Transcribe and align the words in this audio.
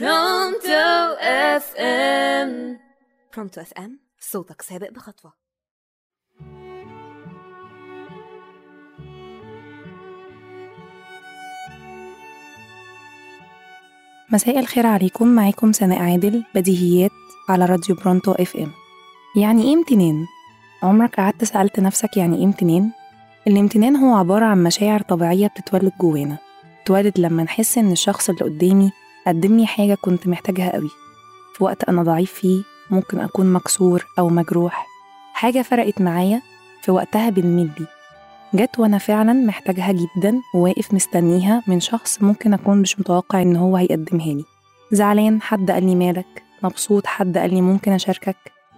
برونتو 0.00 1.14
FM 1.20 2.78
برونتو 3.34 3.60
FM 3.60 4.00
صوتك 4.20 4.62
سابق 4.62 4.90
بخطوة. 4.90 5.32
مساء 14.30 14.58
الخير 14.58 14.86
عليكم. 14.86 15.28
معاكم 15.28 15.72
سناء 15.72 16.02
عادل 16.02 16.44
بديهيات 16.54 17.10
على 17.48 17.64
راديو 17.64 17.96
برونتو 17.96 18.32
FM 18.32 18.72
يعني 19.36 19.62
إيه 19.62 19.74
امتنان؟ 19.74 20.26
عمرك 20.82 21.14
قعدت 21.14 21.44
سألت 21.44 21.80
نفسك 21.80 22.16
يعني 22.16 22.36
إيه 22.36 22.44
امتنان؟ 22.44 22.90
الامتنان 23.46 23.96
هو 23.96 24.14
عبارة 24.14 24.44
عن 24.44 24.62
مشاعر 24.62 25.02
طبيعية 25.02 25.46
بتتولد 25.46 25.92
جوانا. 26.00 26.38
بتتولد 26.80 27.20
لما 27.20 27.42
نحس 27.42 27.78
إن 27.78 27.92
الشخص 27.92 28.30
اللي 28.30 28.44
قدامي 28.44 28.92
قدم 29.26 29.56
لي 29.56 29.66
حاجة 29.66 29.94
كنت 29.94 30.28
محتاجها 30.28 30.72
قوي. 30.72 30.90
في 31.54 31.64
وقت 31.64 31.84
أنا 31.84 32.02
ضعيف 32.02 32.32
فيه 32.32 32.62
ممكن 32.90 33.20
أكون 33.20 33.52
مكسور 33.52 34.06
أو 34.18 34.28
مجروح. 34.28 34.86
حاجة 35.32 35.62
فرقت 35.62 36.00
معايا 36.00 36.42
في 36.82 36.90
وقتها 36.90 37.30
بالملي 37.30 37.86
جت 38.54 38.78
وأنا 38.78 38.98
فعلا 38.98 39.32
محتاجها 39.32 39.92
جدا 39.92 40.40
وواقف 40.54 40.94
مستنيها 40.94 41.62
من 41.66 41.80
شخص 41.80 42.22
ممكن 42.22 42.54
أكون 42.54 42.82
مش 42.82 43.00
متوقع 43.00 43.42
إن 43.42 43.56
هو 43.56 43.76
هيقدمها 43.76 44.26
لي. 44.34 44.44
زعلان 44.92 45.42
حد 45.42 45.70
قال 45.70 45.86
لي 45.86 45.94
مالك. 45.94 46.42
مبسوط 46.62 47.06
حد 47.06 47.38
قال 47.38 47.54
لي 47.54 47.60
ممكن 47.60 47.92
أشاركك. 47.92 48.36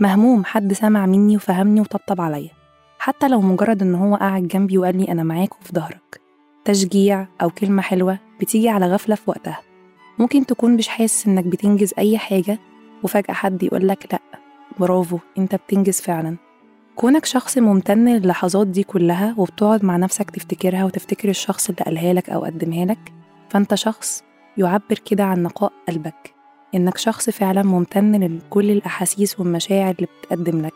مهموم 0.00 0.44
حد 0.44 0.72
سمع 0.72 1.06
مني 1.06 1.36
وفهمني 1.36 1.80
وطبطب 1.80 2.20
عليا. 2.20 2.50
حتى 2.98 3.28
لو 3.28 3.40
مجرد 3.40 3.82
إن 3.82 3.94
هو 3.94 4.16
قاعد 4.16 4.48
جنبي 4.48 4.78
وقال 4.78 4.96
لي 4.98 5.12
أنا 5.12 5.22
معاك 5.22 5.60
وفي 5.60 5.72
ظهرك. 5.74 6.20
تشجيع 6.64 7.26
أو 7.42 7.50
كلمة 7.50 7.82
حلوة 7.82 8.18
بتيجي 8.40 8.68
على 8.68 8.86
غفلة 8.86 9.14
في 9.14 9.30
وقتها. 9.30 9.58
ممكن 10.18 10.46
تكون 10.46 10.76
مش 10.76 10.88
حاسس 10.88 11.26
إنك 11.26 11.44
بتنجز 11.44 11.94
أي 11.98 12.18
حاجة 12.18 12.58
وفجأة 13.02 13.34
حد 13.34 13.62
يقولك 13.62 14.08
لأ 14.12 14.20
برافو 14.78 15.18
أنت 15.38 15.54
بتنجز 15.54 16.00
فعلا. 16.00 16.36
كونك 16.96 17.24
شخص 17.24 17.58
ممتن 17.58 18.08
للحظات 18.08 18.66
دي 18.66 18.82
كلها 18.82 19.34
وبتقعد 19.38 19.84
مع 19.84 19.96
نفسك 19.96 20.30
تفتكرها 20.30 20.84
وتفتكر 20.84 21.28
الشخص 21.28 21.68
اللي 21.70 21.84
قالها 21.84 22.12
لك 22.12 22.30
أو 22.30 22.44
قدمها 22.44 22.84
لك 22.84 23.12
فأنت 23.50 23.74
شخص 23.74 24.24
يعبر 24.58 24.98
كده 25.04 25.24
عن 25.24 25.42
نقاء 25.42 25.72
قلبك. 25.88 26.34
إنك 26.74 26.98
شخص 26.98 27.30
فعلا 27.30 27.62
ممتن 27.62 28.24
لكل 28.24 28.70
الأحاسيس 28.70 29.40
والمشاعر 29.40 29.94
اللي 29.94 30.08
بتقدم 30.22 30.62
لك. 30.62 30.74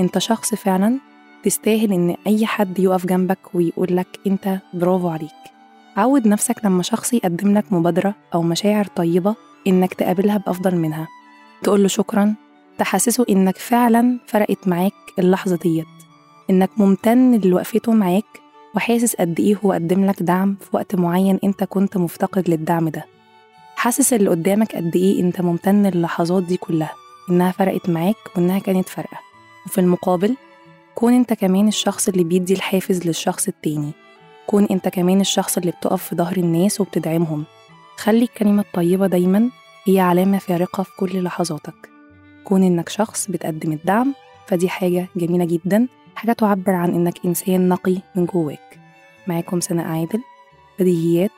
أنت 0.00 0.18
شخص 0.18 0.54
فعلا 0.54 0.98
تستاهل 1.44 1.92
إن 1.92 2.16
أي 2.26 2.46
حد 2.46 2.78
يقف 2.78 3.06
جنبك 3.06 3.54
ويقولك 3.54 4.20
أنت 4.26 4.58
برافو 4.74 5.08
عليك. 5.08 5.53
عود 5.96 6.28
نفسك 6.28 6.64
لما 6.64 6.82
شخص 6.82 7.12
يقدم 7.14 7.54
لك 7.58 7.72
مبادرة 7.72 8.14
أو 8.34 8.42
مشاعر 8.42 8.84
طيبة 8.84 9.34
إنك 9.66 9.94
تقابلها 9.94 10.36
بأفضل 10.38 10.76
منها. 10.76 11.08
تقول 11.62 11.82
له 11.82 11.88
شكرا 11.88 12.34
تحسسه 12.78 13.26
إنك 13.30 13.58
فعلا 13.58 14.18
فرقت 14.26 14.68
معاك 14.68 14.92
اللحظة 15.18 15.56
ديت 15.56 15.86
إنك 16.50 16.70
ممتن 16.76 17.40
لوقفته 17.40 17.92
معاك 17.92 18.24
وحاسس 18.76 19.16
قد 19.16 19.40
إيه 19.40 19.56
هو 19.64 19.72
قدم 19.72 20.04
لك 20.06 20.22
دعم 20.22 20.56
في 20.60 20.68
وقت 20.72 20.94
معين 20.94 21.38
أنت 21.44 21.64
كنت 21.64 21.96
مفتقد 21.96 22.50
للدعم 22.50 22.88
ده. 22.88 23.04
حاسس 23.76 24.12
اللي 24.12 24.30
قدامك 24.30 24.76
قد 24.76 24.96
إيه 24.96 25.20
أنت 25.20 25.40
ممتن 25.40 25.82
للحظات 25.86 26.42
دي 26.42 26.56
كلها 26.56 26.92
إنها 27.30 27.52
فرقت 27.52 27.90
معاك 27.90 28.16
وإنها 28.36 28.58
كانت 28.58 28.88
فارقة. 28.88 29.18
وفي 29.66 29.80
المقابل 29.80 30.36
كون 30.94 31.12
أنت 31.12 31.32
كمان 31.32 31.68
الشخص 31.68 32.08
اللي 32.08 32.24
بيدي 32.24 32.54
الحافز 32.54 33.06
للشخص 33.06 33.48
التاني. 33.48 33.92
كون 34.46 34.64
انت 34.64 34.88
كمان 34.88 35.20
الشخص 35.20 35.58
اللي 35.58 35.70
بتقف 35.70 36.02
في 36.02 36.16
ظهر 36.16 36.36
الناس 36.36 36.80
وبتدعمهم. 36.80 37.44
خلي 37.96 38.22
الكلمة 38.22 38.62
الطيبة 38.62 39.06
دايما 39.06 39.50
هي 39.86 40.00
علامة 40.00 40.38
فارقة 40.38 40.82
في 40.82 40.90
كل 40.96 41.22
لحظاتك. 41.22 41.90
كون 42.44 42.62
انك 42.62 42.88
شخص 42.88 43.30
بتقدم 43.30 43.72
الدعم 43.72 44.14
فدي 44.46 44.68
حاجة 44.68 45.08
جميلة 45.16 45.44
جدا 45.44 45.88
حاجة 46.14 46.32
تعبر 46.32 46.72
عن 46.72 46.94
انك 46.94 47.14
إنسان 47.24 47.68
نقي 47.68 47.96
من 48.16 48.26
جواك. 48.26 48.80
معاكم 49.26 49.60
سناء 49.60 49.86
عادل 49.86 50.22
بديهيات 50.78 51.30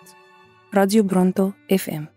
راديو 0.75 1.03
برونتو 1.03 1.51
إف 1.73 1.91
إم. 1.91 2.16